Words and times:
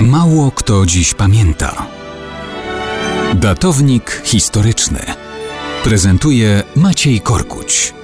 Mało 0.00 0.50
kto 0.50 0.86
dziś 0.86 1.14
pamięta. 1.14 1.86
Datownik 3.34 4.22
historyczny 4.24 5.00
prezentuje 5.84 6.62
Maciej 6.76 7.20
Korkuć. 7.20 7.94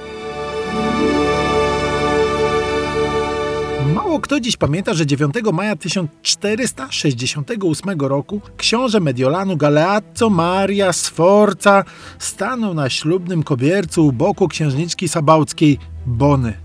Mało 3.93 4.19
kto 4.19 4.39
dziś 4.39 4.57
pamięta, 4.57 4.93
że 4.93 5.05
9 5.05 5.35
maja 5.53 5.75
1468 5.75 8.01
roku 8.01 8.41
książę 8.57 8.99
Mediolanu 8.99 9.57
Galeazzo 9.57 10.29
Maria 10.29 10.93
Sforza 10.93 11.83
stanął 12.19 12.73
na 12.73 12.89
ślubnym 12.89 13.43
kobiercu 13.43 14.07
u 14.07 14.11
boku 14.11 14.47
księżniczki 14.47 15.07
sabałckiej 15.07 15.79
Bony. 16.05 16.62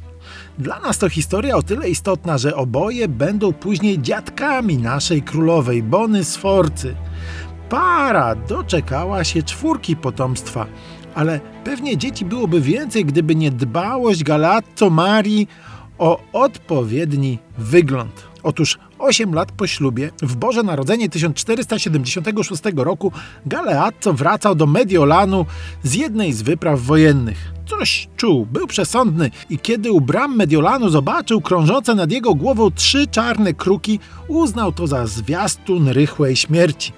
Dla 0.58 0.80
nas 0.80 0.98
to 0.98 1.08
historia 1.08 1.56
o 1.56 1.62
tyle 1.62 1.88
istotna, 1.90 2.38
że 2.38 2.56
oboje 2.56 3.08
będą 3.08 3.52
później 3.52 4.02
dziadkami 4.02 4.78
naszej 4.78 5.22
królowej 5.22 5.82
Bony 5.82 6.24
Sforcy. 6.24 6.94
Para 7.68 8.34
doczekała 8.34 9.24
się 9.24 9.42
czwórki 9.42 9.96
potomstwa, 9.96 10.66
ale 11.14 11.40
pewnie 11.64 11.96
dzieci 11.96 12.24
byłoby 12.24 12.60
więcej, 12.60 13.04
gdyby 13.04 13.34
nie 13.34 13.50
dbałość 13.50 14.24
Galazzo 14.24 14.90
Marii 14.90 15.48
o 15.98 16.20
odpowiedni 16.32 17.38
wygląd. 17.58 18.24
Otóż 18.42 18.78
8 18.98 19.34
lat 19.34 19.52
po 19.52 19.66
ślubie, 19.66 20.10
w 20.22 20.36
Boże 20.36 20.62
Narodzenie 20.62 21.08
1476 21.08 22.62
roku, 22.76 23.12
Galeazzo 23.46 24.12
wracał 24.12 24.54
do 24.54 24.66
Mediolanu 24.66 25.46
z 25.82 25.94
jednej 25.94 26.32
z 26.32 26.42
wypraw 26.42 26.80
wojennych. 26.80 27.52
Coś 27.66 28.08
czuł, 28.16 28.46
był 28.46 28.66
przesądny 28.66 29.30
i 29.50 29.58
kiedy 29.58 29.92
u 29.92 30.00
bram 30.00 30.36
Mediolanu 30.36 30.88
zobaczył 30.88 31.40
krążące 31.40 31.94
nad 31.94 32.12
jego 32.12 32.34
głową 32.34 32.70
trzy 32.70 33.06
czarne 33.06 33.54
kruki, 33.54 34.00
uznał 34.28 34.72
to 34.72 34.86
za 34.86 35.06
zwiastun 35.06 35.88
rychłej 35.88 36.36
śmierci. 36.36 36.92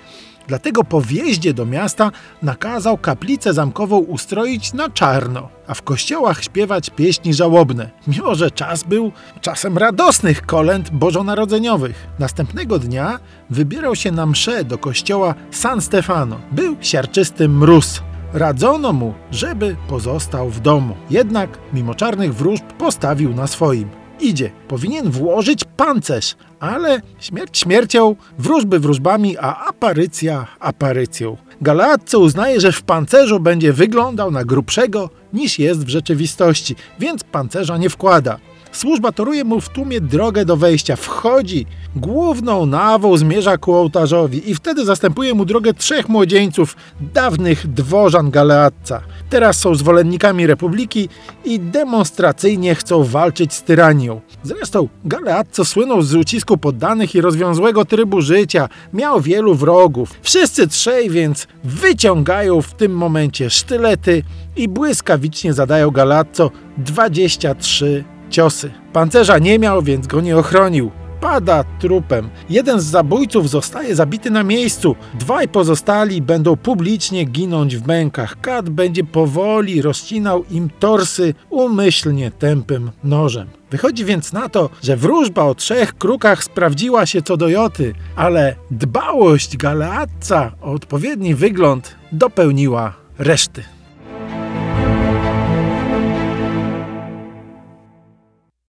Dlatego 0.48 0.84
po 0.84 1.00
wjeździe 1.00 1.54
do 1.54 1.66
miasta 1.66 2.10
nakazał 2.42 2.98
kaplicę 2.98 3.54
zamkową 3.54 3.98
ustroić 3.98 4.72
na 4.72 4.90
czarno, 4.90 5.48
a 5.66 5.74
w 5.74 5.82
kościołach 5.82 6.44
śpiewać 6.44 6.90
pieśni 6.90 7.34
żałobne, 7.34 7.90
mimo 8.06 8.34
że 8.34 8.50
czas 8.50 8.82
był 8.82 9.12
czasem 9.40 9.78
radosnych 9.78 10.46
kolęd 10.46 10.90
bożonarodzeniowych. 10.90 12.06
Następnego 12.18 12.78
dnia 12.78 13.18
wybierał 13.50 13.96
się 13.96 14.12
na 14.12 14.26
mszę 14.26 14.64
do 14.64 14.78
kościoła 14.78 15.34
San 15.50 15.80
Stefano. 15.80 16.40
Był 16.52 16.76
siarczysty 16.80 17.48
mróz. 17.48 18.02
Radzono 18.32 18.92
mu, 18.92 19.14
żeby 19.30 19.76
pozostał 19.88 20.50
w 20.50 20.60
domu. 20.60 20.96
Jednak, 21.10 21.58
mimo 21.72 21.94
czarnych 21.94 22.34
wróżb, 22.34 22.64
postawił 22.78 23.34
na 23.34 23.46
swoim. 23.46 23.88
Idzie, 24.20 24.50
powinien 24.68 25.10
włożyć 25.10 25.64
pancerz, 25.76 26.36
ale 26.60 27.00
śmierć 27.18 27.58
śmiercią, 27.58 28.16
wróżby 28.38 28.78
wróżbami, 28.78 29.38
a 29.38 29.66
aparycja 29.66 30.46
aparycją. 30.60 31.36
Galeazzo 31.60 32.18
uznaje, 32.18 32.60
że 32.60 32.72
w 32.72 32.82
pancerzu 32.82 33.40
będzie 33.40 33.72
wyglądał 33.72 34.30
na 34.30 34.44
grubszego 34.44 35.10
niż 35.32 35.58
jest 35.58 35.84
w 35.84 35.88
rzeczywistości, 35.88 36.76
więc 36.98 37.24
pancerza 37.24 37.76
nie 37.76 37.90
wkłada. 37.90 38.38
Służba 38.72 39.12
toruje 39.12 39.44
mu 39.44 39.60
w 39.60 39.68
tłumie 39.68 40.00
drogę 40.00 40.44
do 40.44 40.56
wejścia. 40.56 40.96
Wchodzi, 40.96 41.66
główną 41.96 42.66
nawą 42.66 43.16
zmierza 43.16 43.58
ku 43.58 43.74
ołtarzowi 43.74 44.50
i 44.50 44.54
wtedy 44.54 44.84
zastępuje 44.84 45.34
mu 45.34 45.44
drogę 45.44 45.74
trzech 45.74 46.08
młodzieńców, 46.08 46.76
dawnych 47.00 47.72
dworzan 47.72 48.30
Galeazza. 48.30 49.00
Teraz 49.30 49.58
są 49.58 49.74
zwolennikami 49.74 50.46
republiki 50.46 51.08
i 51.44 51.60
demonstracyjnie 51.60 52.74
chcą 52.74 53.04
walczyć 53.04 53.54
z 53.54 53.62
tyranią. 53.62 54.20
Zresztą 54.42 54.88
Galeazzo 55.04 55.64
słynął 55.64 56.02
z 56.02 56.14
ucisku 56.14 56.58
poddanych 56.58 57.14
i 57.14 57.20
rozwiązłego 57.20 57.84
trybu 57.84 58.20
życia. 58.20 58.68
Miał 58.92 59.20
wielu 59.20 59.54
wrogów. 59.54 60.10
Wszyscy 60.22 60.68
trzej 60.68 61.10
więc 61.10 61.46
wyciągają 61.64 62.62
w 62.62 62.74
tym 62.74 62.92
momencie 62.92 63.50
sztylety 63.50 64.22
i 64.56 64.68
błyskawicznie 64.68 65.52
zadają 65.52 65.90
Galeazzo 65.90 66.50
23 66.78 68.04
ciosy. 68.30 68.70
Pancerza 68.92 69.38
nie 69.38 69.58
miał, 69.58 69.82
więc 69.82 70.06
go 70.06 70.20
nie 70.20 70.36
ochronił. 70.36 70.90
Pada 71.20 71.64
trupem. 71.64 72.28
Jeden 72.50 72.80
z 72.80 72.84
zabójców 72.84 73.50
zostaje 73.50 73.94
zabity 73.94 74.30
na 74.30 74.42
miejscu. 74.42 74.96
Dwaj 75.14 75.48
pozostali 75.48 76.22
będą 76.22 76.56
publicznie 76.56 77.24
ginąć 77.24 77.76
w 77.76 77.86
mękach. 77.86 78.40
Kat 78.40 78.70
będzie 78.70 79.04
powoli 79.04 79.82
rozcinał 79.82 80.44
im 80.50 80.70
torsy 80.78 81.34
umyślnie 81.50 82.30
tępym 82.30 82.90
nożem. 83.04 83.48
Wychodzi 83.70 84.04
więc 84.04 84.32
na 84.32 84.48
to, 84.48 84.70
że 84.82 84.96
wróżba 84.96 85.44
o 85.44 85.54
trzech 85.54 85.98
krukach 85.98 86.44
sprawdziła 86.44 87.06
się 87.06 87.22
co 87.22 87.36
do 87.36 87.48
Joty, 87.48 87.94
ale 88.16 88.56
dbałość 88.70 89.56
Galeazza 89.56 90.52
o 90.60 90.72
odpowiedni 90.72 91.34
wygląd 91.34 91.94
dopełniła 92.12 92.94
reszty. 93.18 93.62